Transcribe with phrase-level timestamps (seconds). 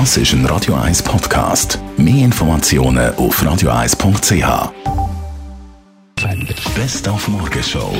[0.00, 1.78] Das ist ein Radio 1 Podcast.
[1.96, 4.72] Mehr Informationen auf radio1.ch.
[6.74, 7.92] Best auf Morgenshow.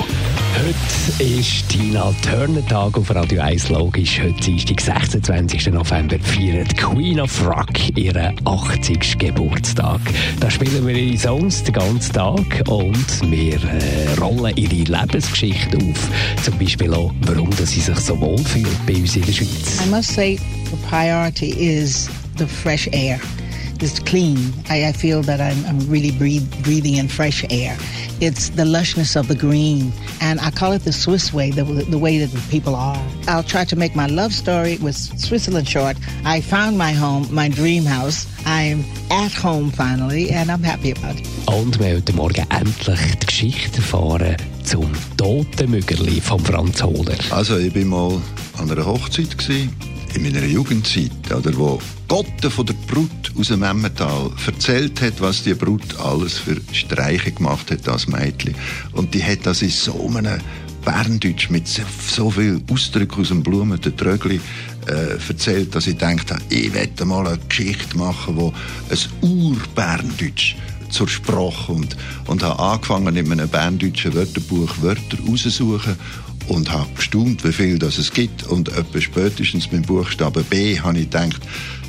[0.58, 4.20] Heute ist Tina Turner Tag auf Radio 1 logisch.
[4.20, 5.68] Heute ist der 26.
[5.68, 9.16] November feiert Queen of Rock ihren 80.
[9.16, 10.00] Geburtstag.
[10.40, 16.08] Da spielen wir ihre Songs den ganzen Tag und wir äh, rollen ihre Lebensgeschichte auf.
[16.42, 19.80] Zum Beispiel auch, warum dass sie sich so wohl fühlt bei uns in der Schweiz.
[19.86, 20.40] I must say
[20.74, 23.20] the priority is the fresh air.
[23.80, 24.38] It's clean.
[24.70, 27.76] I, I feel that I'm, I'm really breathe, breathing in fresh air.
[28.20, 29.92] It's the lushness of the green.
[30.20, 32.96] And I call it the Swiss way, the, the way that the people are.
[33.28, 35.96] I'll try to make my love story with Switzerland short.
[36.24, 38.26] I found my home, my dream house.
[38.46, 41.28] I'm at home finally, and I'm happy about it.
[41.46, 47.18] Und wir haben heute Morgen endlich die Geschichte erfahren zum Totenmüggerli von Franz Hohler.
[47.30, 48.20] Also ich bin mal
[48.58, 49.70] an einer Hochzeit gewesen,
[50.14, 55.42] in meiner Jugendzeit, oder, wo Gotte von der Brut aus dem Emmental erzählt hat, was
[55.42, 58.54] die Brut alles für Streiche gemacht hat als Mädchen.
[58.92, 60.40] Und die hat das in so einem
[60.84, 64.40] Berndeutsch mit so, so viel Ausdruck aus dem Blumen, der Trögli,
[64.86, 68.52] äh, erzählt, dass ich gedacht habe, ich werde mal eine Geschichte machen, wo
[68.90, 70.56] ein Ur-Berndeutsch
[70.94, 75.96] zur Sprache und, und habe angefangen, in einem berndeutschen Wörterbuch Wörter rauszusuchen
[76.48, 78.44] und habe gestaunt, wie viel das es gibt.
[78.44, 81.40] Und etwa spätestens mit Buchstaben B habe ich gedacht,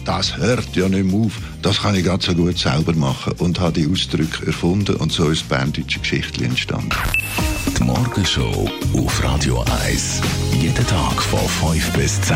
[0.05, 3.33] das hört ja nicht mehr auf, das kann ich ganz so gut selber machen.
[3.39, 6.89] Und habe die Ausdrücke erfunden und so ist das berndeutsche Geschichtchen entstanden.
[7.77, 10.21] Die Morgenshow auf Radio 1.
[10.61, 12.35] Jeden Tag von 5 bis 10.